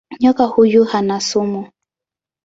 [0.19, 1.67] Nyoka huyu hana sumu.